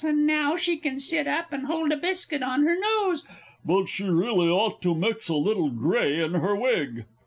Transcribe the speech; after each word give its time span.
and 0.03 0.25
now 0.25 0.55
she 0.57 0.77
can 0.77 0.99
sit 0.99 1.27
up 1.27 1.53
and 1.53 1.67
hold 1.67 1.91
a 1.91 1.95
biscuit 1.95 2.41
on 2.41 2.63
her 2.65 2.75
nose... 2.75 3.23
but 3.63 3.85
she 3.85 4.05
really 4.05 4.49
ought 4.49 4.81
to 4.81 4.95
mix 4.95 5.29
a 5.29 5.35
little 5.35 5.69
grey 5.69 6.19
in 6.19 6.33
her 6.33 6.55
wig! 6.55 7.05